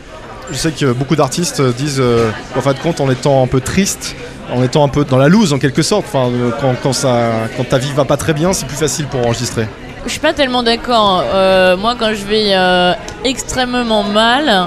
[0.52, 3.48] Je sais que beaucoup d'artistes euh, disent, euh, en fin de compte, en étant un
[3.48, 4.14] peu triste,
[4.54, 7.16] en étant un peu dans la loose en quelque sorte, enfin, euh, quand, quand, ça,
[7.56, 9.66] quand ta vie va pas très bien, c'est plus facile pour enregistrer.
[10.08, 11.22] Je suis pas tellement d'accord.
[11.34, 12.92] Euh, moi, quand je vais euh,
[13.24, 14.66] extrêmement mal,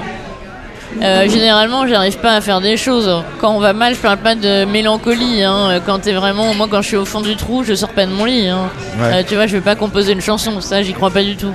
[1.02, 3.10] euh, généralement, j'arrive pas à faire des choses.
[3.40, 5.42] Quand on va mal, je parle pas de mélancolie.
[5.42, 5.80] hein.
[5.84, 8.12] Quand t'es vraiment, moi, quand je suis au fond du trou, je sors pas de
[8.12, 8.48] mon lit.
[8.48, 8.70] hein.
[9.00, 9.14] Ouais.
[9.14, 10.60] Euh, tu vois, je vais pas composer une chanson.
[10.60, 11.52] Ça, j'y crois pas du tout.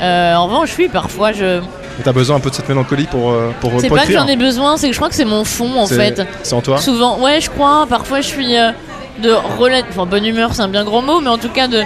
[0.00, 1.60] Euh, en revanche, oui, parfois, je.
[2.02, 4.76] T'as besoin un peu de cette mélancolie pour, pour, C'est pas que j'en ai besoin,
[4.78, 6.22] c'est que je crois que c'est mon fond en fait.
[6.42, 7.86] C'est en toi Souvent, ouais, je crois.
[7.88, 9.84] Parfois, je suis de relate.
[9.90, 11.82] Enfin, bonne humeur, c'est un bien gros mot, mais en tout cas, de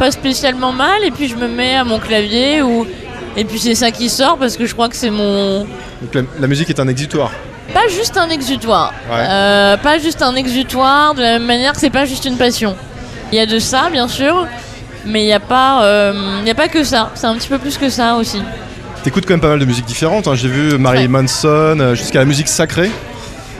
[0.00, 1.04] pas spécialement mal.
[1.04, 2.86] Et puis, je me mets à mon clavier ou.
[3.36, 5.60] Et puis, c'est ça qui sort parce que je crois que c'est mon.
[6.02, 7.30] Donc la, la musique est un exutoire.
[7.72, 8.92] Pas juste un exutoire.
[9.08, 9.18] Ouais.
[9.20, 12.74] Euh, pas juste un exutoire, de la même manière que c'est pas juste une passion.
[13.30, 14.46] Il y a de ça, bien sûr,
[15.06, 16.12] mais il n'y a, pas, euh,
[16.44, 17.12] y a pas que ça.
[17.14, 18.42] C'est un petit peu plus que ça aussi.
[19.04, 20.26] T'écoutes quand même pas mal de musique différente.
[20.26, 20.34] hein.
[20.34, 22.90] J'ai vu Marilyn Manson euh, jusqu'à la musique sacrée.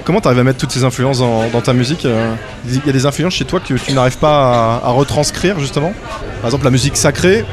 [0.05, 2.35] Comment t'arrives à mettre toutes ces influences dans, dans ta musique euh?
[2.67, 5.93] Il y a des influences chez toi que tu n'arrives pas à, à retranscrire justement?
[6.41, 7.45] Par exemple, la musique sacrée,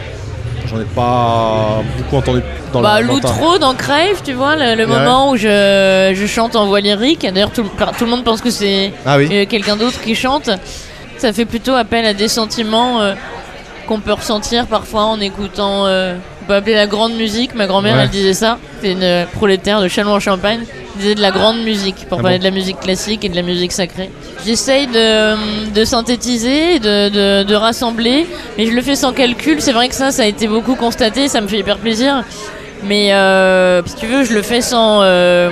[0.68, 2.41] j'en ai pas beaucoup entendu
[2.74, 4.98] dans Bah, l'outro dans Crave, tu vois, le, le Ouais.
[5.00, 7.22] moment où je, je chante en voix lyrique.
[7.32, 9.28] D'ailleurs, tout, le- tout le monde pense que c'est Ah oui.
[9.32, 10.50] euh, quelqu'un d'autre qui chante.
[11.18, 13.14] Ça fait plutôt appel à des sentiments euh,
[13.88, 15.86] qu'on peut ressentir parfois en écoutant.
[15.86, 16.16] euh,
[16.48, 17.54] peut appeler la grande musique.
[17.56, 18.04] Ma grand-mère, Ouais.
[18.04, 18.58] elle disait ça.
[18.82, 20.62] C'est une euh, prolétaire de Châlons-en-Champagne.
[20.95, 23.30] Elle disait de la grande musique pour Ah parler bon de la musique classique et
[23.30, 24.10] de la musique sacrée.
[24.45, 28.26] J'essaye de, de synthétiser, de, de, de rassembler,
[28.58, 29.62] mais je le fais sans calcul.
[29.62, 31.28] C'est vrai que ça, ça a été beaucoup constaté.
[31.28, 32.24] Ça me fait hyper plaisir.
[32.84, 35.50] Mais euh, si tu veux, je le fais sans euh,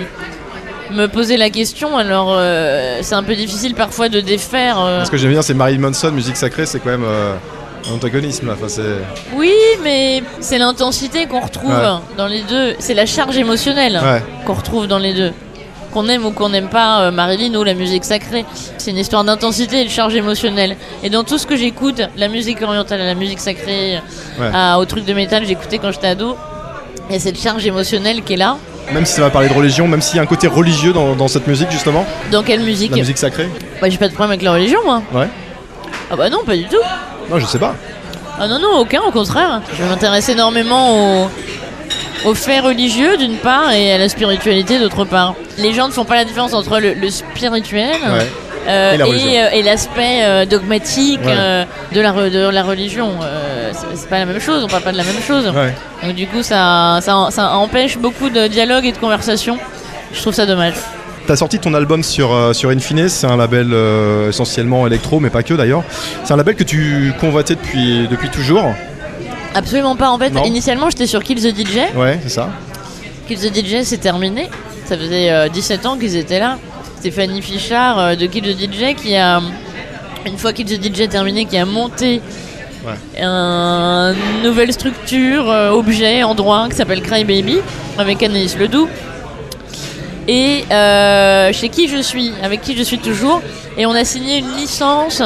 [0.91, 1.97] me poser la question.
[1.97, 4.77] Alors, euh, c'est un peu difficile parfois de défaire.
[4.79, 5.03] euh.
[5.05, 7.33] Ce que j'aime bien, c'est Marilyn Manson, musique sacrée, c'est quand même euh,
[7.93, 8.49] antagonisme.
[8.51, 8.81] Enfin, c'est...
[9.35, 11.99] Oui, mais c'est l'intensité qu'on retrouve Ouais.
[12.17, 12.75] dans les deux.
[12.79, 14.21] C'est la charge émotionnelle Ouais.
[14.45, 15.31] qu'on retrouve dans les deux.
[15.93, 18.43] Qu'on aime ou qu'on n'aime pas euh, Marilyn ou la musique sacrée,
[18.77, 20.75] c'est une histoire d'intensité et de charge émotionnelle.
[21.03, 23.99] Et dans tout ce que j'écoute, la musique orientale à la musique sacrée,
[24.39, 24.49] Ouais.
[24.53, 26.35] à- au truc de métal j'écoutais quand j'étais ado,
[27.09, 28.57] il y a cette charge émotionnelle qui est là.
[28.93, 31.15] Même si ça va parler de religion, même s'il y a un côté religieux dans,
[31.15, 33.49] dans cette musique justement, Dans quelle musique la musique sacrée.
[33.81, 35.01] Bah, j'ai pas de problème avec la religion, moi.
[35.13, 35.27] Ouais.
[36.11, 36.75] Ah bah non, pas du tout.
[37.29, 37.75] Non, je sais pas.
[38.39, 39.61] Ah non, non, aucun, au contraire.
[39.77, 41.29] Je m'intéresse énormément aux,
[42.25, 45.35] aux faits religieux, d'une part, et à la spiritualité, d'autre part.
[45.57, 48.27] Les gens ne font pas la différence entre le, le spirituel Ouais.
[48.67, 49.29] euh, Et la religion.
[49.29, 51.65] et, euh, et l'aspect euh, dogmatique Ouais.
[51.93, 53.11] de, la, re- de la religion.
[53.71, 55.47] C'est- pas la même chose, on parle pas de la même chose.
[55.55, 55.73] Ouais.
[56.03, 59.57] Donc du coup, ça, ça, ça empêche beaucoup de dialogue et de conversation.
[60.13, 60.73] Je trouve ça dommage.
[61.27, 65.31] T'as sorti ton album sur, euh, sur Infine, c'est un label euh, essentiellement électro, mais
[65.31, 65.83] pas que d'ailleurs.
[66.23, 68.75] C'est un label que tu convoitais depuis, depuis toujours.
[69.55, 70.09] Absolument pas.
[70.09, 70.43] En fait, Non.
[70.45, 71.95] initialement, j'étais sur Kill the DJ.
[71.95, 72.49] Ouais, c'est ça.
[73.27, 74.49] Kill the DJ, c'est terminé.
[74.85, 76.57] Ça faisait euh, 17 ans qu'ils étaient là.
[76.99, 79.41] Stéphanie Fichard euh, de Kill the DJ qui a,
[80.27, 82.21] une fois Kill the DJ terminé, qui a monté
[82.85, 82.93] Ouais.
[83.19, 87.57] une nouvelle structure, euh, objet, endroit qui s'appelle Cry Baby
[87.97, 88.87] avec Anaïs Ledoux.
[90.27, 93.41] Et euh, chez qui je suis, avec qui je suis toujours.
[93.77, 95.21] Et on a signé une licence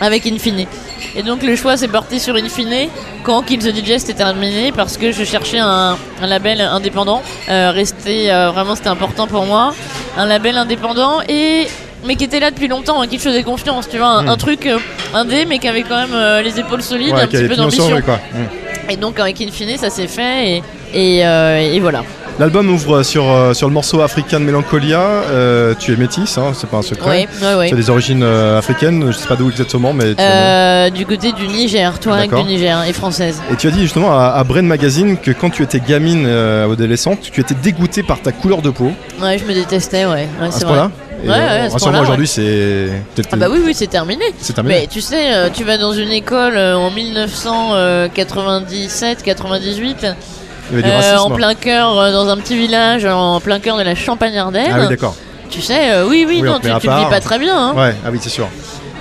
[0.00, 0.66] avec Infine.
[1.14, 2.88] Et donc le choix s'est porté sur Infine
[3.22, 7.22] quand Kill the DJ c'était terminé parce que je cherchais un, un label indépendant.
[7.48, 9.74] Euh, rester, euh, vraiment c'était important pour moi.
[10.16, 11.66] Un label indépendant et
[12.04, 14.28] mais qui était là depuis longtemps, hein, qui te faisait confiance, tu vois, un, Mm.
[14.30, 14.78] un truc euh,
[15.14, 17.86] indé mais qui avait quand même euh, les épaules solides, Ouais, un petit peu d'ambition.
[17.94, 18.16] rue, quoi.
[18.32, 18.90] Mm.
[18.90, 20.62] Et donc avec Infine ça s'est fait et,
[20.94, 22.02] et, euh, et voilà.
[22.38, 25.00] L'album ouvre sur, euh, sur le morceau African Melancholia.
[25.00, 27.28] Euh, tu es métisse, hein, c'est pas un secret.
[27.30, 27.68] Oui, oui, oui.
[27.68, 30.14] Tu as des origines euh, africaines, je sais pas d'où exactement, mais.
[30.14, 33.40] tu- Euh, du côté du Niger, toi du Niger et française.
[33.52, 37.18] Et tu as dit justement à, à Brain Magazine que quand tu étais gamine adolescente,
[37.32, 38.90] tu étais dégoûtée par ta couleur de peau.
[39.22, 40.26] Ouais, je me détestais, ouais.
[40.40, 40.88] ouais c'est ce vrai.
[41.24, 42.90] Et, Ouais, ouais, rassure-moi, aujourd'hui, ouais.
[43.14, 43.28] c'est.
[43.30, 44.24] Ah bah oui, oui, c'est terminé.
[44.40, 44.80] C'est terminé.
[44.80, 50.06] Mais tu sais, tu vas dans une école en 1997, 98,
[50.72, 51.18] Il y avait du euh, racisme.
[51.18, 54.70] en plein cœur, euh, dans un petit village, en plein cœur de la Champagne-Ardenne.
[54.72, 55.14] Ah oui, d'accord.
[55.50, 57.56] tu sais, euh, oui, oui, Oui, non, tu, tu le vis pas très bien.
[57.56, 57.74] Hein.
[57.76, 58.48] Ouais, ah oui, c'est sûr.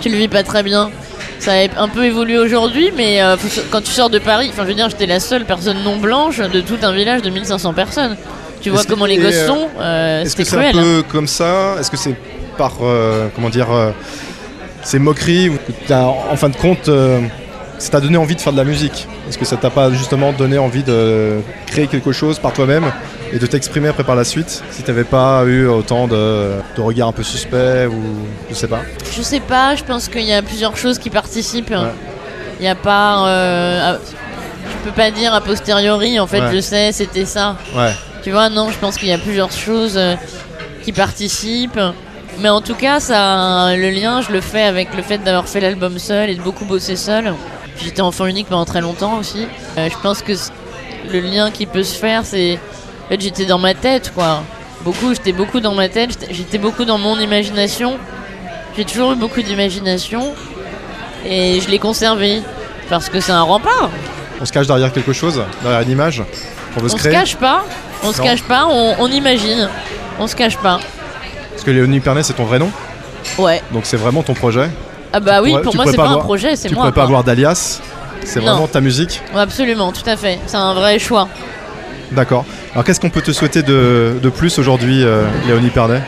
[0.01, 0.89] Tu le vis pas très bien.
[1.39, 3.35] Ça a un peu évolué aujourd'hui, mais euh,
[3.71, 6.37] quand tu sors de Paris, enfin, je veux dire, j'étais la seule personne non blanche
[6.37, 8.15] de tout un village de 1500 personnes.
[8.61, 11.77] Tu vois comment les gosses sont, euh, Est-ce que c'est un peu comme ça?
[11.79, 12.15] Est-ce que c'est
[12.59, 12.73] par.
[12.83, 13.67] euh, comment dire
[14.83, 16.89] C'est moquerie ou que t'as, en fin de compte,
[17.81, 20.31] ça t'a donné envie de faire de la musique Est-ce que ça t'a pas justement
[20.33, 22.85] donné envie de créer quelque chose par toi-même
[23.33, 27.09] et de t'exprimer après par la suite si t'avais pas eu autant de, de regards
[27.09, 28.01] un peu suspects ou
[28.49, 28.81] je sais pas?
[29.15, 31.69] Je sais pas, je pense qu'il y a plusieurs choses qui participent.
[31.71, 31.91] Ouais.
[32.59, 33.27] Il y a pas.
[33.27, 33.97] euh,
[34.83, 36.53] je peux pas dire a posteriori, en fait, Ouais.
[36.55, 37.55] je sais, c'était ça.
[37.75, 37.91] Ouais.
[38.23, 40.15] Tu vois, non, je pense qu'il y a plusieurs choses euh,
[40.83, 41.79] qui participent.
[42.39, 45.59] Mais en tout cas, ça, le lien, je le fais avec le fait d'avoir fait
[45.59, 47.33] l'album seul et de beaucoup bosser seul.
[47.83, 49.47] J'étais enfant unique pendant très longtemps aussi.
[49.77, 50.33] Euh, je pense que
[51.11, 52.59] le lien qui peut se faire, c'est.
[53.05, 54.43] En fait, j'étais dans ma tête, quoi.
[54.83, 57.97] Beaucoup, j'étais beaucoup dans ma tête, j'étais- beaucoup dans mon imagination.
[58.75, 60.33] J'ai toujours eu beaucoup d'imagination.
[61.25, 62.41] Et je l'ai conservé.
[62.89, 63.89] Parce que c'est un rempart.
[64.41, 66.23] On se cache derrière quelque chose, derrière une image
[66.73, 67.63] qu'on veut se On se cache pas.
[68.03, 69.69] On se cache pas, on, on imagine.
[70.19, 70.79] On se cache pas.
[71.51, 72.71] Parce que Léonie Pernet, c'est ton vrai nom?
[73.37, 73.61] Ouais.
[73.71, 74.69] Donc c'est vraiment ton projet?
[75.13, 76.83] Ah bah oui, pour tu moi c'est pas un projet, c'est Tu moi.
[76.85, 77.81] pourrais pas avoir d'alias
[78.23, 80.39] C'est vraiment ta musique Absolument, tout à fait.
[80.47, 81.27] C'est un vrai choix.
[82.11, 82.45] D'accord.
[82.73, 86.01] Alors qu'est-ce qu'on peut te souhaiter de, de plus aujourd'hui, euh, Léonie Pernet?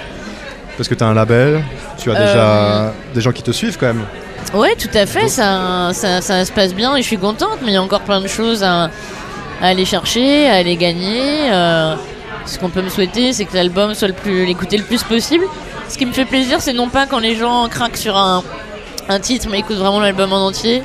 [0.78, 1.64] Parce que tu as un label,
[1.98, 2.26] tu as Euh.
[2.26, 4.04] déjà des gens qui te suivent quand même.
[4.54, 5.28] Ouais, tout à fait.
[5.30, 8.02] Ça, ça, ça se passe bien et je suis contente, mais il y a encore
[8.02, 8.84] plein de choses à,
[9.62, 11.52] à aller chercher, à aller gagner.
[11.52, 11.96] euh,
[12.46, 15.46] ce qu'on peut me souhaiter, c'est que l'album soit le plus l'écouter le plus possible.
[15.88, 18.44] Ce qui me fait plaisir, c'est non pas quand les gens craquent sur un,
[19.10, 20.84] un titre, mais écoutent vraiment l'album en entier,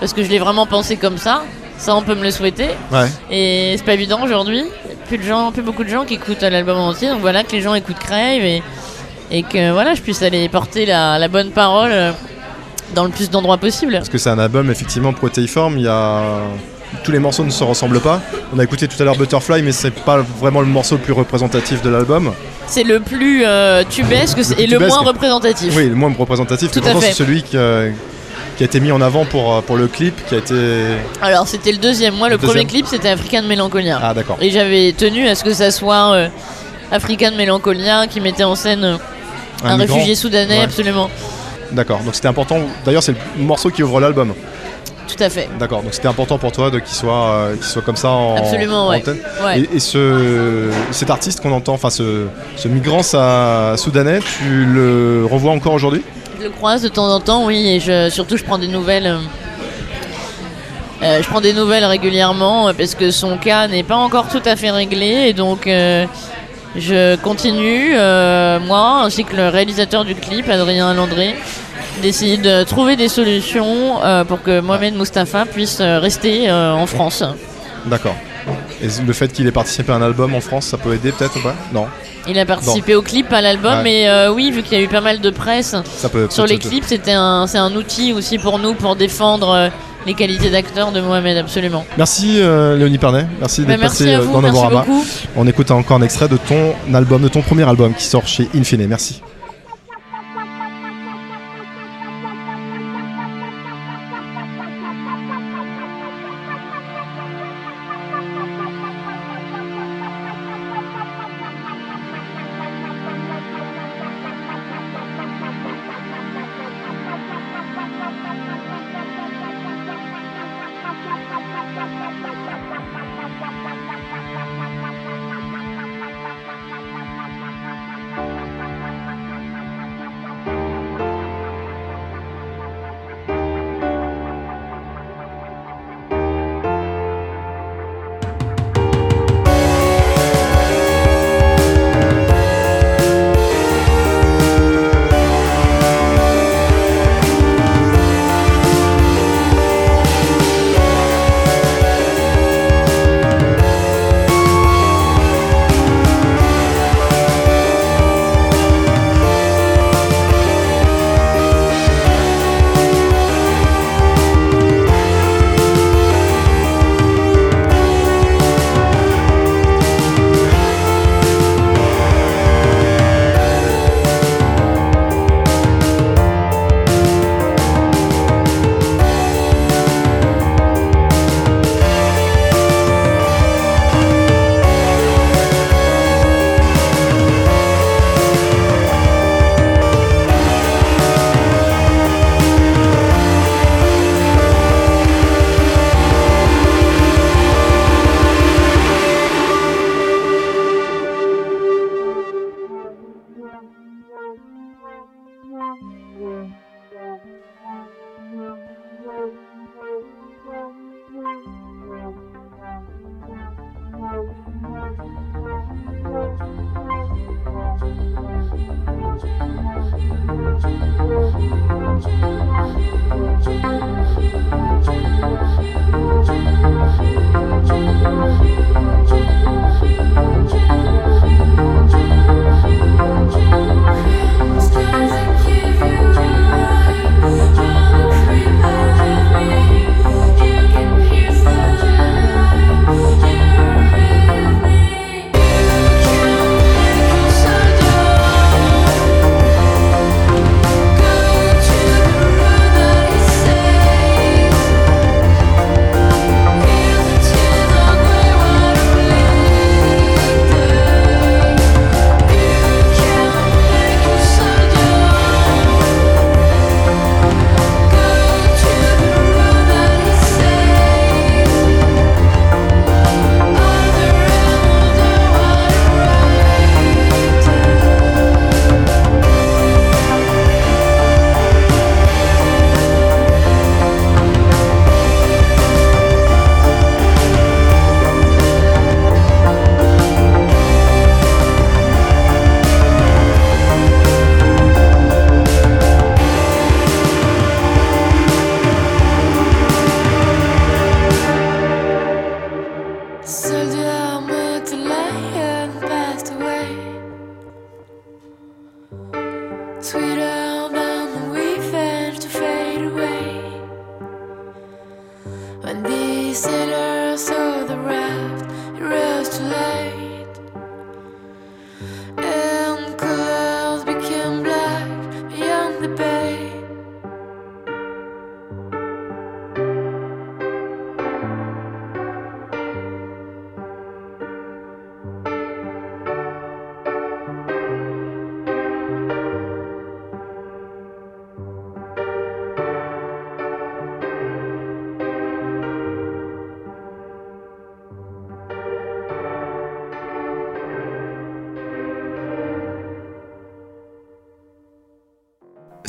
[0.00, 1.42] parce que je l'ai vraiment pensé comme ça.
[1.76, 2.68] Ça, on peut me le souhaiter.
[2.92, 3.08] Ouais.
[3.30, 4.62] Et c'est pas évident aujourd'hui.
[5.08, 7.08] Plus de gens, plus beaucoup de gens qui écoutent l'album en entier.
[7.08, 8.62] Donc voilà que les gens écoutent Crave et,
[9.30, 12.12] et que voilà, je puisse aller porter la, la bonne parole euh,
[12.94, 13.94] dans le plus d'endroits possible.
[13.94, 16.22] Parce que c'est un album effectivement protéiforme, il y a...
[17.02, 18.20] Tous les morceaux ne se ressemblent pas.
[18.54, 21.12] On a écouté tout à l'heure Butterfly, mais c'est pas vraiment le morceau le plus
[21.12, 22.32] représentatif de l'album.
[22.66, 25.74] C'est le plus euh, tubesque Le et le moins représentatif.
[25.76, 26.70] Oui, le moins représentatif.
[26.70, 27.90] Tout mais c'est celui qui, euh,
[28.56, 30.54] qui a été mis en avant pour, euh, pour le clip, qui a été.
[31.20, 32.14] Alors c'était le deuxième.
[32.14, 32.68] Moi, le, Le premier deuxième.
[32.68, 34.00] clip, c'était African Melancholia.
[34.02, 34.38] Ah, d'accord.
[34.40, 36.28] Et j'avais tenu à ce que ça soit euh,
[36.90, 38.98] African Melancholia qui mettait en scène
[39.64, 40.64] un, réfugié soudanais, Ouais.
[40.64, 41.10] absolument.
[41.72, 42.60] D'accord, donc c'était important.
[42.84, 44.32] D'ailleurs, c'est le morceau qui ouvre l'album.
[45.06, 45.48] Tout à fait.
[45.58, 48.86] D'accord, donc c'était important pour toi de qu'il soit, euh, soit comme ça en, Absolument,
[48.86, 48.96] en ouais.
[48.98, 49.18] antenne.
[49.44, 49.60] Ouais.
[49.60, 52.26] Et, et ce, cet artiste qu'on entend, enfin ce,
[52.56, 56.02] ce migrant soudanais, tu le revois encore aujourd'hui?
[56.38, 59.06] Je le croise de temps en temps, oui, et je, surtout je prends des nouvelles.
[59.06, 59.18] euh,
[61.02, 64.56] euh, je prends des nouvelles régulièrement parce que son cas n'est pas encore tout à
[64.56, 66.06] fait réglé et donc euh,
[66.76, 71.34] je continue, euh, moi ainsi que le réalisateur du clip, Adrien Landré,
[72.02, 76.86] d'essayer de trouver des solutions euh, pour que Mohamed Mustafa puisse euh, rester euh, en
[76.86, 77.22] France.
[77.86, 78.16] D'accord.
[78.82, 81.36] Et le fait qu'il ait participé à un album en France, ça peut aider peut-être
[81.38, 81.54] ou pas?
[81.72, 81.86] Non,
[82.28, 83.82] Il a participé au clip, à l'album, Ouais.
[83.82, 86.26] mais euh, oui, vu qu'il y a eu pas mal de presse ça peut.
[86.30, 89.68] sur les clips, c'était un, c'est un outil aussi pour nous pour défendre euh,
[90.06, 91.86] les qualités d'acteur de Mohamed, absolument.
[91.96, 95.04] Merci euh, Léonie Pernet, merci Bah, d'être passé dans merci beaucoup.
[95.36, 98.48] On écoute encore un extrait de ton album, de ton premier album qui sort chez
[98.54, 98.86] Infine.
[98.86, 99.22] Merci.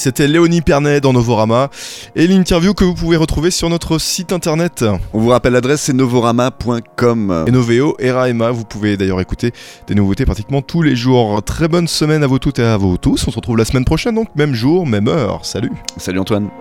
[0.06, 1.72] C'était Léonie Pernet dans Novorama
[2.16, 4.86] et l'interview que vous pouvez retrouver sur notre site internet.
[5.14, 7.46] On vous rappelle l'adresse, c'est novorama.com.
[7.48, 9.52] Et Noveo, Emma, vous pouvez d'ailleurs écouter
[9.88, 11.42] des nouveautés pratiquement tous les jours.
[11.42, 13.28] Très bonne semaine à vous toutes et à vous tous.
[13.28, 15.44] On se retrouve la semaine prochaine donc, même jour, même heure.
[15.44, 16.52] Salut Salut Antoine.